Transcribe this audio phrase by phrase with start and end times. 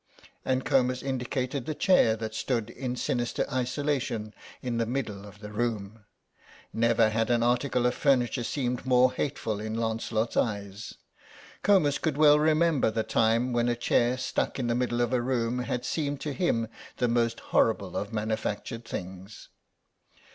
[0.43, 5.51] And Comus indicated the chair that stood in sinister isolation in the middle of the
[5.51, 6.05] room.
[6.73, 10.95] Never had an article of furniture seemed more hateful in Lancelot's eyes.
[11.61, 15.21] Comus could well remember the time when a chair stuck in the middle of a
[15.21, 19.49] room had seemed to him the most horrible of manufactured things.